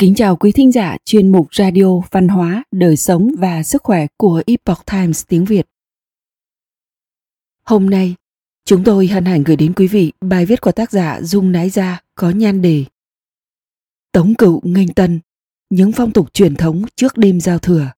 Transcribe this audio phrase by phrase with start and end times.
[0.00, 4.06] Kính chào quý thính giả chuyên mục Radio Văn hóa, Đời sống và Sức khỏe
[4.16, 5.66] của Epoch Times tiếng Việt.
[7.62, 8.14] Hôm nay,
[8.64, 11.70] chúng tôi hân hạnh gửi đến quý vị bài viết của tác giả Dung Nái
[11.70, 12.84] Gia có nhan đề
[14.12, 15.20] Tống cựu nghênh tân,
[15.70, 17.92] những phong tục truyền thống trước đêm giao thừa.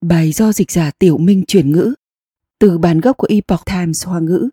[0.00, 1.94] Bài do dịch giả Tiểu Minh chuyển ngữ
[2.58, 4.48] từ bản gốc của Epoch Times Hoa ngữ.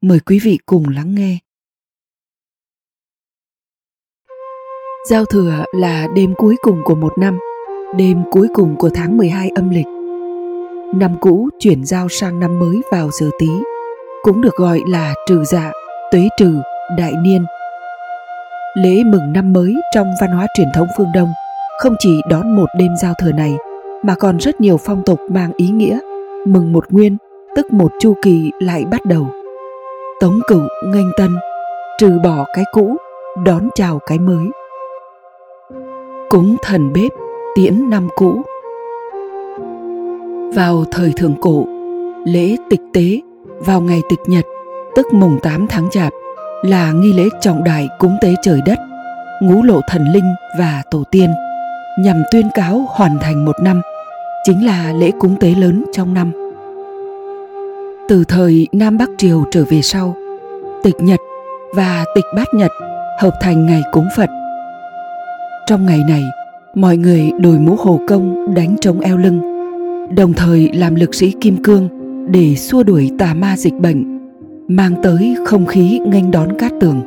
[0.00, 1.38] Mời quý vị cùng lắng nghe.
[5.10, 7.38] Giao thừa là đêm cuối cùng của một năm,
[7.96, 9.86] đêm cuối cùng của tháng 12 âm lịch.
[10.94, 13.48] Năm cũ chuyển giao sang năm mới vào giờ tí,
[14.22, 15.72] cũng được gọi là trừ dạ,
[16.12, 16.54] tuế trừ,
[16.98, 17.44] đại niên.
[18.76, 21.28] Lễ mừng năm mới trong văn hóa truyền thống phương Đông
[21.78, 23.56] không chỉ đón một đêm giao thừa này
[24.02, 25.98] mà còn rất nhiều phong tục mang ý nghĩa
[26.46, 27.16] mừng một nguyên
[27.56, 29.26] tức một chu kỳ lại bắt đầu
[30.20, 31.30] tống cửu nghênh tân
[31.98, 32.96] trừ bỏ cái cũ
[33.44, 34.48] đón chào cái mới
[36.30, 37.12] cúng thần bếp,
[37.54, 38.42] tiễn năm cũ.
[40.54, 41.66] Vào thời thượng cổ,
[42.24, 43.20] lễ tịch tế,
[43.58, 44.44] vào ngày tịch nhật,
[44.96, 46.12] tức mùng 8 tháng chạp,
[46.62, 48.78] là nghi lễ trọng đại cúng tế trời đất,
[49.42, 51.30] ngũ lộ thần linh và tổ tiên,
[52.00, 53.82] nhằm tuyên cáo hoàn thành một năm,
[54.44, 56.32] chính là lễ cúng tế lớn trong năm.
[58.08, 60.16] Từ thời nam bắc triều trở về sau,
[60.82, 61.20] tịch nhật
[61.74, 62.70] và tịch bát nhật
[63.20, 64.37] hợp thành ngày cúng phật
[65.68, 66.24] trong ngày này,
[66.74, 69.40] mọi người đổi mũ hồ công đánh trống eo lưng,
[70.16, 71.88] đồng thời làm lực sĩ kim cương
[72.30, 74.18] để xua đuổi tà ma dịch bệnh,
[74.68, 77.00] mang tới không khí nghênh đón cát tường.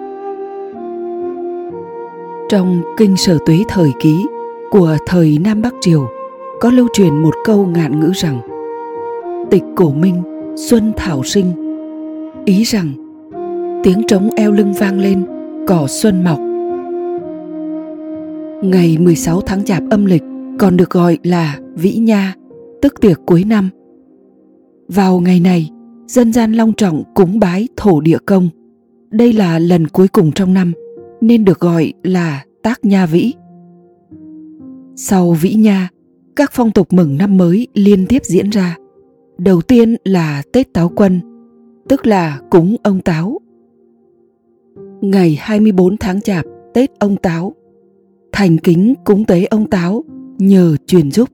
[2.49, 4.25] Trong kinh sở tuế thời ký
[4.71, 6.07] của thời Nam Bắc Triều
[6.59, 8.39] có lưu truyền một câu ngạn ngữ rằng
[9.51, 10.23] Tịch cổ minh,
[10.55, 11.45] xuân thảo sinh
[12.45, 12.91] Ý rằng
[13.83, 15.25] tiếng trống eo lưng vang lên,
[15.67, 16.39] cỏ xuân mọc
[18.61, 20.23] Ngày 16 tháng Chạp âm lịch
[20.59, 22.35] còn được gọi là Vĩ Nha,
[22.81, 23.69] tức tiệc cuối năm.
[24.87, 25.69] Vào ngày này,
[26.07, 28.49] dân gian long trọng cúng bái thổ địa công.
[29.11, 30.73] Đây là lần cuối cùng trong năm,
[31.21, 33.33] nên được gọi là tác nha vĩ.
[34.95, 35.89] Sau vĩ nha,
[36.35, 38.77] các phong tục mừng năm mới liên tiếp diễn ra.
[39.37, 41.19] Đầu tiên là Tết Táo Quân,
[41.89, 43.39] tức là cúng ông Táo.
[45.01, 47.53] Ngày 24 tháng Chạp, Tết ông Táo
[48.33, 50.03] thành kính cúng tế ông táo,
[50.37, 51.29] nhờ truyền giúp.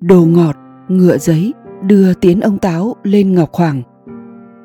[0.00, 0.56] Đồ ngọt,
[0.88, 1.52] ngựa giấy,
[1.82, 3.82] đưa tiến ông táo lên ngọc hoàng.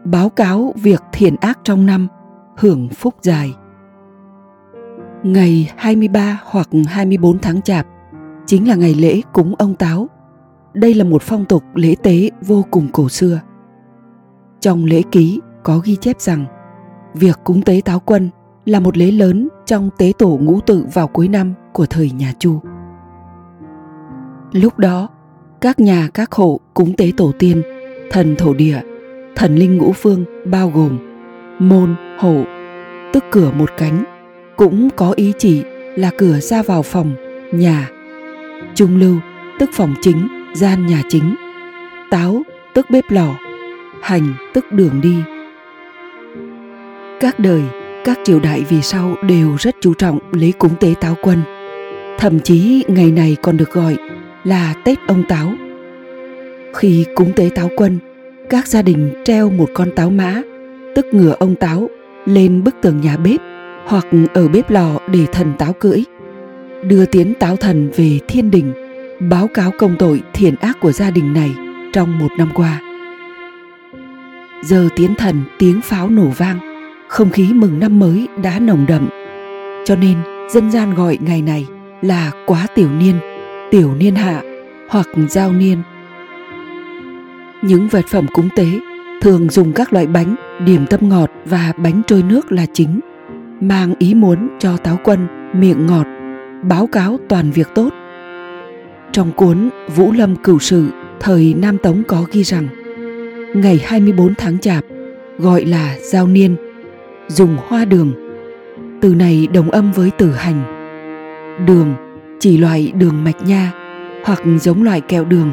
[0.06, 2.08] Báo cáo việc thiện ác trong năm,
[2.58, 3.54] hưởng phúc dài.
[5.24, 7.88] Ngày 23 hoặc 24 tháng chạp,
[8.46, 10.08] chính là ngày lễ cúng ông táo.
[10.74, 13.42] Đây là một phong tục lễ tế vô cùng cổ xưa.
[14.60, 16.46] Trong lễ ký có ghi chép rằng,
[17.14, 18.30] việc cúng tế táo quân
[18.66, 22.34] là một lễ lớn trong tế tổ ngũ tự vào cuối năm của thời nhà
[22.40, 22.60] Chu.
[24.52, 25.08] Lúc đó,
[25.62, 27.62] các nhà các hộ cúng tế tổ tiên,
[28.12, 28.82] thần thổ địa,
[29.36, 30.98] thần linh ngũ phương bao gồm
[31.60, 32.44] môn, hộ,
[33.14, 34.04] tức cửa một cánh,
[34.58, 35.64] cũng có ý chỉ
[35.96, 37.16] là cửa ra vào phòng,
[37.54, 37.90] nhà.
[38.76, 39.16] Trung lưu,
[39.60, 41.36] tức phòng chính, gian nhà chính.
[42.12, 42.42] Táo,
[42.74, 43.36] tức bếp lò.
[44.02, 45.24] Hành, tức đường đi.
[47.20, 47.64] Các đời
[48.06, 51.42] các triều đại vì sau đều rất chú trọng lễ cúng tế táo quân.
[52.18, 53.98] Thậm chí ngày này còn được gọi
[54.44, 55.54] là Tết ông táo.
[56.76, 58.00] Khi cúng tế táo quân,
[58.50, 60.42] các gia đình treo một con táo mã,
[60.96, 61.90] tức ngựa ông táo,
[62.26, 63.40] lên bức tường nhà bếp
[63.86, 66.04] hoặc ở bếp lò để thần táo cưỡi.
[66.84, 68.74] Đưa tiến táo thần về thiên đình,
[69.30, 71.56] báo cáo công tội thiện ác của gia đình này
[71.94, 72.82] trong một năm qua.
[74.64, 76.75] Giờ tiến thần tiếng pháo nổ vang,
[77.16, 79.10] không khí mừng năm mới đã nồng đậm.
[79.86, 80.18] Cho nên,
[80.50, 81.68] dân gian gọi ngày này
[82.02, 83.16] là quá tiểu niên
[83.72, 84.42] tiểu niên hạ
[84.90, 85.78] hoặc giao niên.
[87.62, 88.66] Những vật phẩm cúng tế
[89.22, 90.36] thường dùng các loại bánh,
[90.66, 93.00] điểm tâm ngọt và bánh trôi nước là chính,
[93.62, 96.06] mang ý muốn cho táo quân, miệng ngọt,
[96.64, 97.90] báo cáo toàn việc tốt.
[99.12, 100.88] Trong cuốn Vũ Lâm Cửu Sự,
[101.20, 102.68] thời Nam Tống có ghi rằng,
[103.56, 104.84] ngày 24 tháng Chạp,
[105.38, 106.56] gọi là giao niên
[107.28, 108.14] dùng hoa đường.
[109.02, 110.64] Từ này đồng âm với từ hành.
[111.66, 111.94] Đường
[112.40, 113.74] chỉ loại đường mạch nha,
[114.26, 115.52] hoặc giống loại kẹo đường.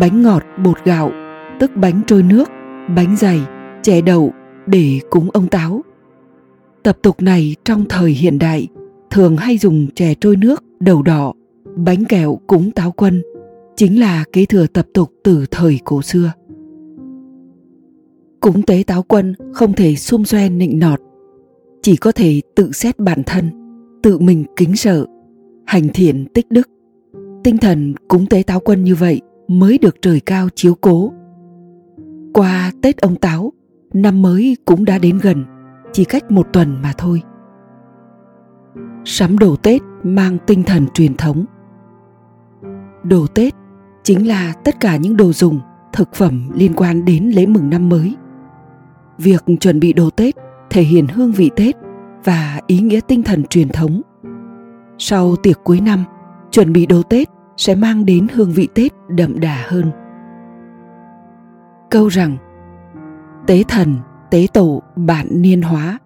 [0.00, 1.12] Bánh ngọt, bột gạo,
[1.60, 2.48] tức bánh trôi nước,
[2.96, 3.40] bánh dày,
[3.82, 4.32] chè đậu,
[4.66, 5.84] để cúng ông táo.
[6.82, 8.68] Tập tục này trong thời hiện đại,
[9.10, 11.32] thường hay dùng chè trôi nước đầu đỏ,
[11.76, 13.22] bánh kẹo cúng táo quân,
[13.76, 16.32] chính là kế thừa tập tục từ thời cổ xưa
[18.40, 21.00] cúng tế táo quân không thể xung xoe nịnh nọt,
[21.82, 23.50] chỉ có thể tự xét bản thân,
[24.02, 25.06] tự mình kính sợ,
[25.66, 26.68] hành thiện tích đức.
[27.44, 31.12] Tinh thần cúng tế táo quân như vậy mới được trời cao chiếu cố.
[32.34, 33.52] Qua tết ông táo,
[33.94, 35.44] năm mới cũng đã đến gần,
[35.92, 37.22] chỉ cách một tuần mà thôi.
[39.04, 41.44] Sắm đồ tết mang tinh thần truyền thống.
[43.02, 43.54] Đồ tết
[44.02, 45.60] chính là tất cả những đồ dùng,
[45.92, 48.16] thực phẩm liên quan đến lễ mừng năm mới
[49.18, 50.34] việc chuẩn bị đồ tết
[50.70, 51.76] thể hiện hương vị tết
[52.24, 54.02] và ý nghĩa tinh thần truyền thống.
[54.98, 56.04] Sau tiệc cuối năm,
[56.50, 59.90] chuẩn bị đồ tết sẽ mang đến hương vị tết đậm đà hơn.
[61.90, 62.36] Câu rằng,
[63.46, 63.96] tế thần,
[64.30, 65.98] tế tổ bản niên hóa,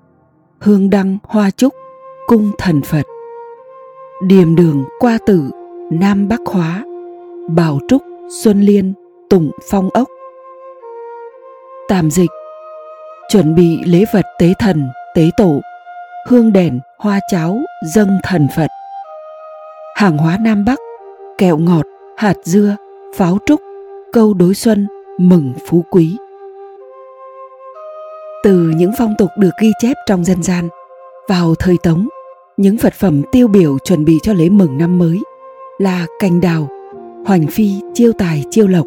[0.60, 1.74] hương đăng, hoa trúc
[2.26, 3.06] cung thần phật.
[4.26, 5.50] Điềm đường, qua tử,
[5.90, 6.84] nam bắc hóa
[7.50, 8.02] bảo trúc,
[8.42, 8.92] xuân liên
[9.30, 10.08] tùng phong ốc.
[11.88, 12.30] Tạm dịch
[13.32, 15.60] chuẩn bị lễ vật tế thần, tế tổ,
[16.26, 17.58] hương đèn, hoa cháo,
[17.94, 18.66] dâng thần phật.
[19.96, 20.78] Hàng hóa nam bắc,
[21.38, 21.86] kẹo ngọt,
[22.16, 22.76] hạt dưa,
[23.16, 23.60] pháo trúc,
[24.12, 24.86] câu đối xuân,
[25.18, 26.16] mừng phú quý.
[28.44, 30.68] Từ những phong tục được ghi chép trong dân gian,
[31.28, 32.08] vào thời tống,
[32.56, 35.18] những vật phẩm tiêu biểu chuẩn bị cho lễ mừng năm mới
[35.78, 36.68] là cành đào,
[37.26, 38.86] hoành phi, chiêu tài, chiêu lộc,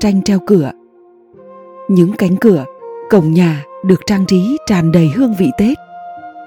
[0.00, 0.72] tranh treo cửa.
[1.88, 2.64] Những cánh cửa
[3.10, 5.78] cổng nhà được trang trí tràn đầy hương vị tết.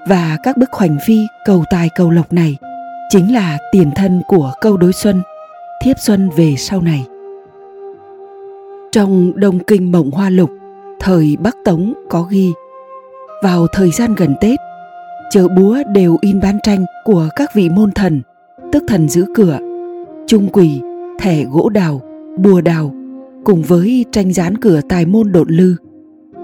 [0.08, 2.56] Và các bức hoành phi, cầu tài, cầu lộc này
[3.10, 5.22] chính là tiền thân của câu đối xuân,
[5.82, 7.06] thiếp xuân về sau này.
[8.92, 10.50] Trong đông kinh mộng hoa lục,
[11.00, 12.52] thời bắc tống có ghi,
[13.42, 14.60] vào thời gian gần tết,
[15.30, 18.22] chợ búa đều in bán tranh của các vị môn thần
[18.72, 19.58] tức thần giữ cửa
[20.26, 20.80] trung quỳ,
[21.20, 22.00] thẻ gỗ đào,
[22.38, 22.94] bùa đào,
[23.44, 25.76] cùng với tranh dán cửa tài môn đột lư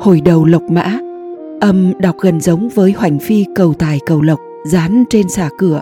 [0.00, 0.98] hồi đầu lộc mã,
[1.60, 5.80] âm đọc gần giống với hoành phi cầu tài cầu lộc dán trên xà cửa.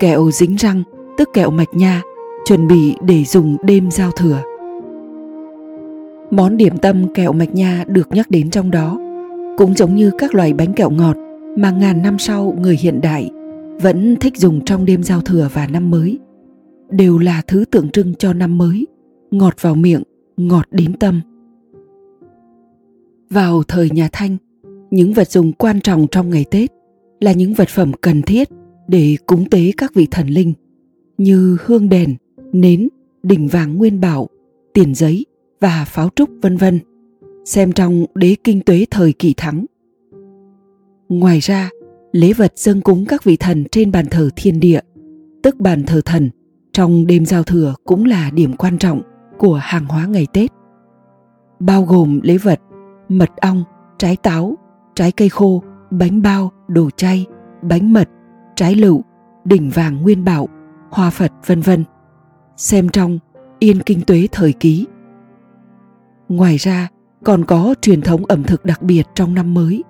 [0.00, 0.82] Kẹo dính răng,
[1.18, 2.02] tức kẹo mạch nha,
[2.44, 4.42] chuẩn bị để dùng đêm giao thừa.
[6.30, 8.98] Món điểm tâm kẹo mạch nha được nhắc đến trong đó,
[9.58, 11.16] cũng giống như các loại bánh kẹo ngọt
[11.56, 13.30] mà ngàn năm sau người hiện đại
[13.82, 16.18] vẫn thích dùng trong đêm giao thừa và năm mới,
[16.90, 18.86] đều là thứ tượng trưng cho năm mới,
[19.30, 20.02] ngọt vào miệng,
[20.36, 21.20] ngọt đến tâm
[23.30, 24.36] vào thời nhà thanh,
[24.90, 26.70] những vật dụng quan trọng trong ngày tết
[27.20, 28.48] là những vật phẩm cần thiết
[28.88, 30.52] để cúng tế các vị thần linh
[31.18, 32.16] như hương đèn,
[32.52, 32.88] nến,
[33.22, 34.28] đỉnh vàng nguyên bảo,
[34.74, 35.26] tiền giấy
[35.60, 36.80] và pháo trúc, vân vân,
[37.44, 39.66] xem trong đế kinh tuế thời kỳ thắng.
[41.08, 41.70] Ngoài ra,
[42.12, 44.80] lễ vật dâng cúng các vị thần trên bàn thờ thiên địa,
[45.42, 46.30] tức bàn thờ thần
[46.72, 49.02] trong đêm giao thừa cũng là điểm quan trọng
[49.38, 50.50] của hàng hóa ngày tết,
[51.60, 52.60] bao gồm lễ vật
[53.08, 53.64] mật ong,
[53.98, 54.54] trái táo,
[54.94, 57.26] trái cây khô, bánh bao, đồ chay,
[57.62, 58.08] bánh mật,
[58.54, 59.02] trái lựu,
[59.44, 60.48] đỉnh vàng nguyên bảo,
[60.90, 61.84] hoa phật, vân vân.
[62.56, 63.18] Xem trong
[63.58, 64.86] yên kinh tuế thời ký.
[66.28, 66.88] Ngoài ra,
[67.24, 69.84] còn có truyền thống ẩm thực đặc biệt trong năm mới,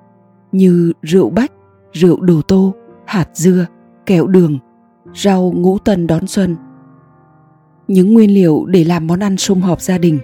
[0.52, 1.52] như rượu bách,
[1.92, 2.74] rượu đồ tô,
[3.06, 3.66] hạt dưa,
[4.06, 4.58] kẹo đường,
[5.14, 6.56] rau ngũ tân đón xuân.
[7.88, 10.18] Những nguyên liệu để làm món ăn sum họp gia đình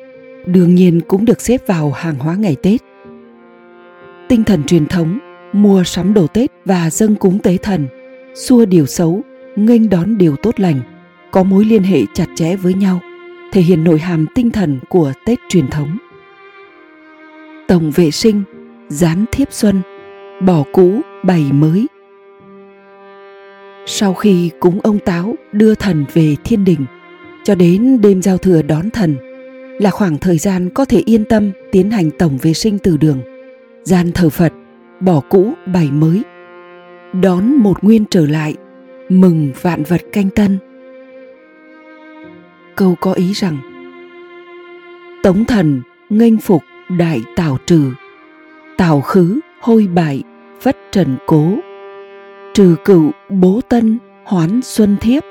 [0.47, 2.81] đương nhiên cũng được xếp vào hàng hóa ngày tết.
[4.29, 5.19] Tinh thần truyền thống,
[5.53, 7.87] mua sắm đồ tết và dâng cúng tế thần,
[8.35, 9.21] xua điều xấu,
[9.57, 10.81] nghênh đón điều tốt lành,
[11.31, 13.01] có mối liên hệ chặt chẽ với nhau,
[13.53, 15.99] thể hiện nội hàm tinh thần của tết truyền thống.
[17.69, 18.43] Tổng vệ sinh,
[18.89, 19.83] gián thiếp xuân,
[20.47, 21.87] bỏ cũ, bày mới.
[23.87, 26.87] Sau khi cúng ông táo đưa thần về thiên đình,
[27.45, 29.17] cho đến đêm giao thừa đón thần
[29.83, 33.21] là khoảng thời gian có thể yên tâm tiến hành tổng vệ sinh từ đường.
[33.83, 34.53] Gian thờ phật,
[35.01, 36.23] bỏ cũ bày mới.
[37.23, 38.55] Đón một nguyên trở lại,
[39.09, 40.59] mừng vạn vật canh tân.
[42.77, 43.57] Câu có ý rằng,
[45.23, 46.63] tống thần, nghênh phục
[46.99, 47.93] đại tảo trừ.
[48.77, 50.23] Tảo khứ, hôi bại
[50.63, 51.55] vất trần cố.
[52.55, 55.23] Trừ cựu, bố tân, hoán xuân thiếp.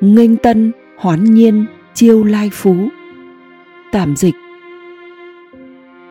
[0.00, 2.88] Nghênh tân, hoán nhiên, chiêu lai phú
[3.92, 4.34] tạm dịch.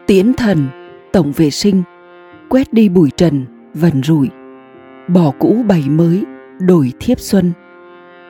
[0.07, 0.67] Tiễn thần,
[1.11, 1.83] tổng vệ sinh,
[2.49, 4.29] quét đi bụi trần, vần rủi
[5.07, 6.23] bỏ cũ bày mới,
[6.59, 7.51] đổi thiếp xuân.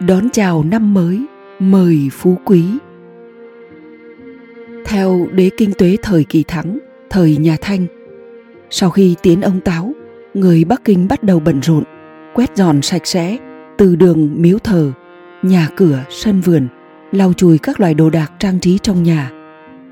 [0.08, 1.26] Đón chào năm mới,
[1.60, 2.64] mời phú quý.
[4.86, 7.86] Theo đế kinh tuế thời kỳ thắng, thời nhà thanh,
[8.70, 9.94] sau khi tiến ông táo,
[10.34, 11.84] người bắc kinh bắt đầu bận rộn,
[12.34, 13.38] quét dọn sạch sẽ,
[13.78, 14.92] từ đường miếu thờ,
[15.42, 16.68] nhà cửa, sân vườn
[17.16, 19.32] lau chùi các loại đồ đạc trang trí trong nhà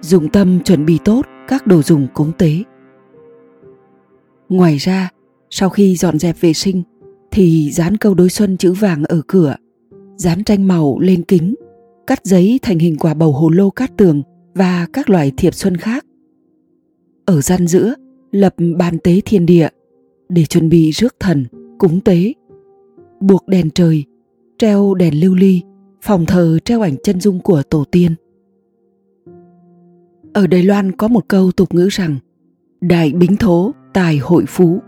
[0.02, 2.64] dụng tâm chuẩn bị tốt các đồ dùng cúng tế
[4.50, 5.10] ngoài ra
[5.50, 6.84] sau khi dọn dẹp vệ sinh
[7.34, 9.56] thì dán câu đối xuân chữ vàng ở cửa,
[10.16, 11.56] dán tranh màu lên kính,
[12.08, 14.22] cắt giấy thành hình quả bầu hồ lô cát tường
[14.54, 16.06] và các loại thiệp xuân khác.
[17.26, 17.94] Ở gian giữa,
[18.32, 19.68] lập bàn tế thiên địa
[20.30, 21.46] để chuẩn bị rước thần,
[21.80, 22.34] cúng tế.
[23.20, 24.04] Buộc đèn trời,
[24.58, 25.62] treo đèn lưu ly,
[26.04, 28.16] phòng thờ treo ảnh chân dung của tổ tiên.
[30.34, 32.18] Ở Đài Loan có một câu tục ngữ rằng
[32.82, 34.80] Đại bính thố, tài hội phú.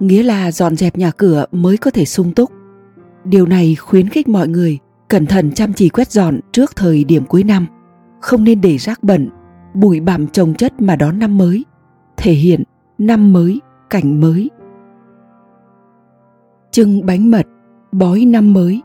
[0.00, 2.50] Nghĩa là dọn dẹp nhà cửa mới có thể sung túc.
[3.24, 7.24] Điều này khuyến khích mọi người cẩn thận chăm chỉ quét dọn trước thời điểm
[7.26, 7.66] cuối năm
[8.20, 9.28] Không nên để rác bẩn,
[9.74, 11.64] bụi bặm trồng chất mà đón năm mới
[12.16, 12.62] Thể hiện
[12.98, 14.50] năm mới, cảnh mới.
[16.70, 17.46] Trưng bánh mật,
[17.92, 18.82] bói năm mới.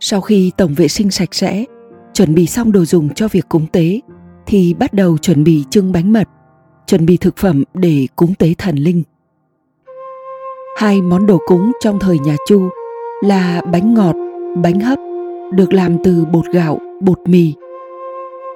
[0.00, 1.64] Sau khi tổng vệ sinh sạch sẽ
[2.14, 4.00] chuẩn bị xong đồ dùng cho việc cúng tế
[4.46, 6.28] thì bắt đầu chuẩn bị trưng bánh mật,
[6.86, 9.02] chuẩn bị thực phẩm để cúng tế thần linh.
[10.78, 12.68] Hai món đồ cúng trong thời nhà Chu
[13.24, 14.16] là bánh ngọt,
[14.62, 14.98] bánh hấp
[15.52, 17.54] được làm từ bột gạo, bột mì.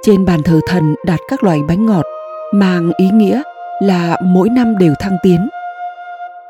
[0.03, 2.05] Trên bàn thờ thần đặt các loại bánh ngọt
[2.55, 3.43] mang ý nghĩa
[3.83, 5.49] là mỗi năm đều thăng tiến.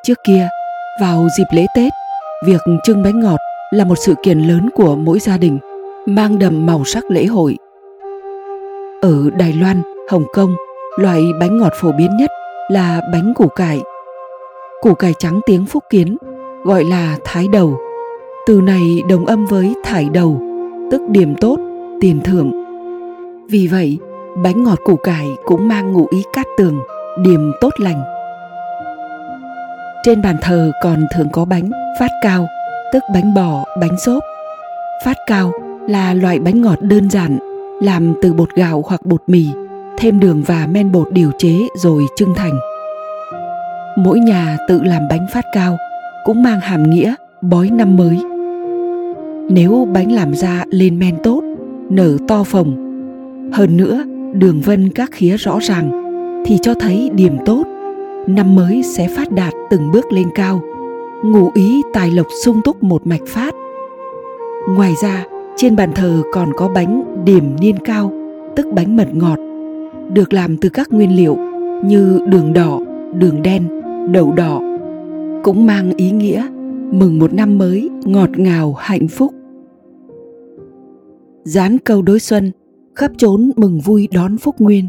[0.02, 0.48] Trước kia,
[1.00, 1.92] vào dịp lễ Tết,
[2.46, 3.38] việc trưng bánh ngọt
[3.72, 5.58] là một sự kiện lớn của mỗi gia đình–
[6.06, 7.56] mang đậm màu sắc lễ hội.
[9.02, 10.54] Ở Đài Loan, Hồng Kông,
[10.98, 12.30] loại bánh ngọt phổ biến nhất
[12.68, 13.80] là bánh củ cải.
[14.80, 16.16] Củ cải trắng tiếng Phúc Kiến
[16.64, 17.78] gọi là thái đầu.
[18.46, 20.40] Từ này đồng âm với thải đầu,
[20.90, 21.58] tức điểm tốt,
[22.00, 22.52] tiền thưởng.
[23.50, 23.98] Vì vậy,
[24.44, 26.80] bánh ngọt củ cải cũng mang ngụ ý cát tường,
[27.24, 28.02] điểm tốt lành.
[30.04, 32.46] Trên bàn thờ còn thường có bánh phát cao,
[32.92, 34.22] tức bánh bò, bánh xốp.
[35.04, 35.52] Phát cao
[35.88, 37.38] là loại bánh ngọt đơn giản
[37.82, 39.46] làm từ bột gạo hoặc bột mì
[39.98, 42.58] thêm đường và men bột điều chế rồi trưng thành.
[43.96, 45.76] Mỗi nhà tự làm bánh phát cao
[46.24, 48.18] cũng mang hàm nghĩa bói năm mới.
[49.50, 51.42] Nếu bánh làm ra lên men tốt
[51.90, 52.92] nở to phồng
[53.52, 55.90] hơn nữa đường vân các khía rõ ràng
[56.46, 57.64] thì cho thấy điểm tốt
[58.26, 60.60] năm mới sẽ phát đạt từng bước lên cao
[61.22, 63.54] ngụ ý tài lộc sung túc một mạch phát
[64.68, 65.26] ngoài ra
[65.56, 68.12] trên bàn thờ còn có bánh điểm niên cao,
[68.56, 69.38] tức bánh mật ngọt,
[70.12, 71.36] được làm từ các nguyên liệu
[71.84, 72.80] như đường đỏ,
[73.14, 73.68] đường đen,
[74.12, 74.60] đậu đỏ,
[75.44, 76.46] cũng mang ý nghĩa
[76.92, 79.34] mừng một năm mới ngọt ngào hạnh phúc.
[81.44, 82.52] Dán câu đối xuân,
[82.94, 84.88] khắp trốn mừng vui đón phúc nguyên.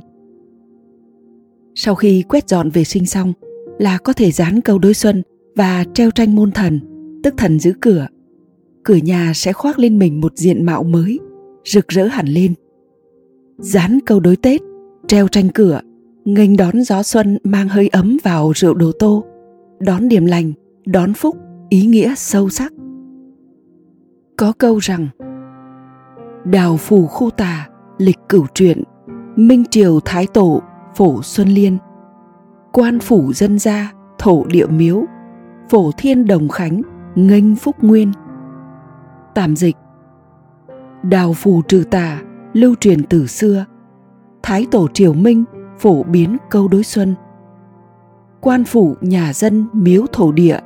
[1.75, 3.33] Sau khi quét dọn vệ sinh xong
[3.79, 5.23] là có thể dán câu đối xuân
[5.55, 6.79] và treo tranh môn thần,
[7.23, 8.07] tức thần giữ cửa.
[8.83, 11.19] Cửa nhà sẽ khoác lên mình một diện mạo mới
[11.65, 12.53] rực rỡ hẳn lên.
[13.57, 14.61] Dán câu đối tết
[15.07, 15.81] treo tranh cửa
[16.25, 19.25] nghênh đón gió xuân mang hơi ấm vào rượu đồ tô
[19.79, 20.53] đón điểm lành
[20.85, 21.37] đón phúc
[21.69, 22.73] ý nghĩa sâu sắc.
[24.37, 25.07] Có câu rằng
[26.45, 27.67] đào phù khu tà
[27.97, 28.83] lịch cửu truyện
[29.35, 30.61] minh triều thái tổ
[30.95, 31.77] phổ xuân liên.
[32.73, 35.03] Quan phủ dân gia thổ địa miếu
[35.73, 36.81] phổ thiên đồng khánh
[37.15, 38.11] nghênh phúc nguyên.
[39.35, 39.75] Tạm dịch.
[41.03, 42.21] Đào phù trừ tà
[42.53, 43.65] lưu truyền từ xưa.
[44.43, 45.43] Thái tổ triều minh
[45.79, 47.15] phổ biến câu đối xuân.
[48.41, 50.59] Quan phủ nhà dân miếu thổ địa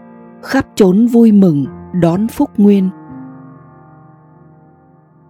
[0.44, 1.66] Khắp trốn vui mừng
[2.02, 2.90] đón phúc nguyên.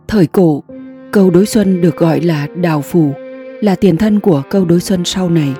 [0.08, 0.64] Thời cổ,
[1.12, 3.12] câu đối xuân được gọi là đào phù
[3.62, 5.54] Là tiền thân của câu đối xuân sau này.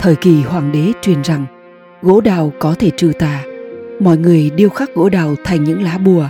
[0.00, 1.46] Thời kỳ hoàng đế truyền rằng
[2.02, 3.44] Gỗ đào có thể trừ tà.
[4.00, 6.28] Mọi người điêu khắc gỗ đào thành những lá bùa,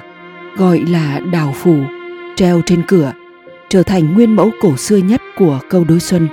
[0.56, 1.76] gọi là đào phủ
[2.36, 3.12] treo trên cửa,
[3.68, 6.28] trở thành nguyên mẫu cổ xưa nhất của câu đối xuân.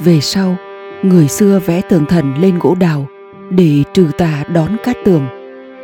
[0.00, 0.56] Về sau,
[1.02, 3.06] người xưa vẽ tường thần lên gỗ đào
[3.50, 5.26] để trừ tà đón cát tường,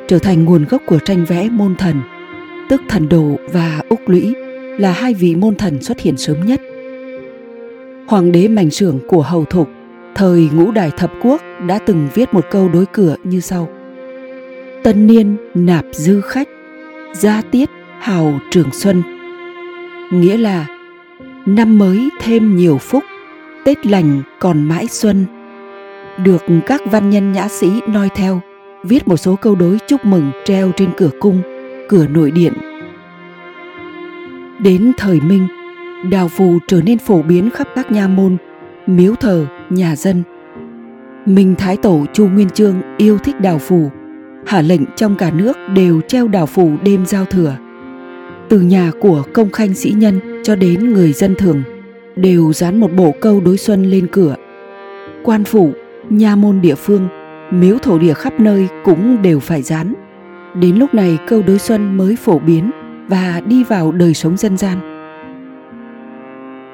[0.08, 2.00] trở thành nguồn gốc của tranh vẽ môn thần.
[2.68, 4.34] Tức thần đồ và úc lũy
[4.78, 6.60] là hai vị môn thần xuất hiện sớm nhất.
[8.06, 9.68] Hoàng đế mảnh sưởng của hầu thục
[10.14, 13.68] thời ngũ đại thập quốc đã từng viết một câu đối cửa như sau.
[14.82, 16.48] Tân niên nạp dư khách,
[17.12, 19.02] gia tiết hào trường xuân.
[20.12, 20.66] Nghĩa là,
[21.46, 23.04] năm mới thêm nhiều phúc,
[23.64, 25.24] tết lành còn mãi xuân.
[26.24, 28.40] Được các văn nhân nhã sĩ noi theo,
[28.82, 31.42] viết một số câu đối chúc mừng treo trên cửa cung,
[31.88, 32.52] cửa nội điện.
[34.58, 35.46] Đến thời minh,
[36.10, 38.36] đào phù trở nên phổ biến khắp các nha môn
[38.86, 40.22] miếu thờ nhà dân
[41.26, 43.90] minh thái tổ chu nguyên chương yêu thích đào phù
[44.46, 47.56] hạ lệnh trong cả nước đều treo đào phủ đêm giao thừa
[48.48, 51.62] từ nhà của công khanh sĩ nhân cho đến người dân thường
[52.16, 54.36] đều dán một bộ câu đối xuân lên cửa
[55.24, 55.72] quan phủ
[56.10, 57.08] nha môn địa phương
[57.50, 59.94] miếu thổ địa khắp nơi cũng đều phải dán.
[60.60, 62.70] Đến lúc này câu đối xuân mới phổ biến
[63.08, 64.78] và đi vào đời sống dân gian.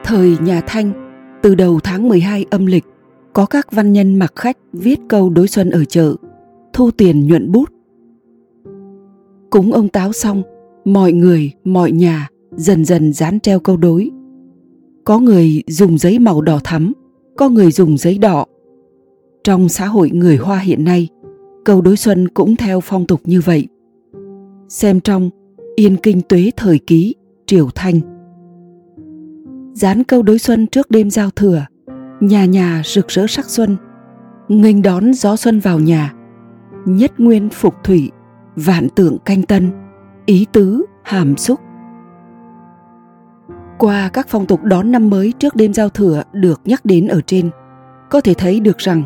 [0.04, 1.09] Thời nhà Thanh,
[1.42, 2.84] từ đầu tháng 12 âm lịch,
[3.32, 6.14] có các văn nhân mặc khách viết câu đối xuân ở chợ,
[6.72, 7.70] thu tiền nhuận bút.
[9.50, 10.42] Cúng ông táo xong,
[10.84, 14.10] mọi người, mọi nhà dần dần dán treo câu đối.
[15.04, 16.92] Có người dùng giấy màu đỏ thắm,
[17.36, 18.44] có người dùng giấy đỏ.
[19.44, 21.08] Trong xã hội người Hoa hiện nay,
[21.64, 23.68] câu đối xuân cũng theo phong tục như vậy.
[24.68, 25.30] Xem trong
[25.76, 27.14] Yên Kinh Tuế Thời Ký,
[27.46, 28.00] Triều Thanh.
[29.80, 31.66] Dán câu đối xuân trước đêm giao thừa,
[32.20, 33.76] nhà nhà rực rỡ sắc xuân,
[34.48, 36.14] nghênh đón gió xuân vào nhà,
[36.86, 38.10] nhất nguyên phục thủy,
[38.56, 39.70] vạn tượng canh tân,
[40.26, 41.60] ý tứ hàm xúc.
[43.78, 47.20] Qua các phong tục đón năm mới trước đêm giao thừa được nhắc đến ở
[47.26, 47.50] trên,
[48.10, 49.02] có thể thấy được rằng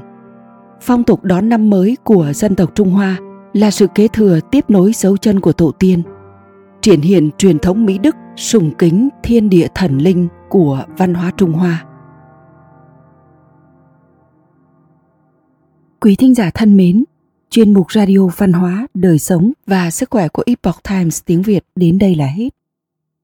[0.83, 3.17] phong tục đón năm mới của dân tộc Trung Hoa
[3.53, 6.03] là sự kế thừa tiếp nối dấu chân của tổ tiên,
[6.81, 11.31] triển hiện truyền thống Mỹ Đức sùng kính thiên địa thần linh của văn hóa
[11.37, 11.85] Trung Hoa.
[16.01, 17.05] Quý thính giả thân mến,
[17.51, 21.65] chuyên mục radio văn hóa, đời sống và sức khỏe của Epoch Times tiếng Việt
[21.77, 22.49] đến đây là hết.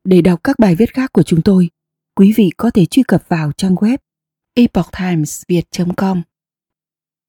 [0.05, 1.71] Để đọc các bài viết khác của chúng tôi,
[2.15, 3.99] quý vị có thể truy cập vào trang web
[4.55, 6.23] epochtimesviet.com.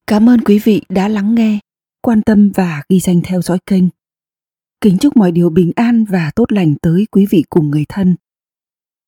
[0.07, 1.59] Cảm ơn quý vị đã lắng nghe,
[2.01, 3.83] quan tâm và ghi danh theo dõi kênh.
[4.81, 8.15] Kính chúc mọi điều bình an và tốt lành tới quý vị cùng người thân.